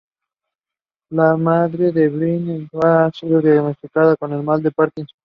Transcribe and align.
La 1.11 1.37
madre 1.37 1.91
de 1.91 2.09
Brin, 2.09 2.49
Eugenia 2.49 3.05
ha 3.05 3.11
sido 3.11 3.39
diagnosticada 3.39 4.15
del 4.19 4.41
mal 4.41 4.63
de 4.63 4.71
Parkinson. 4.71 5.19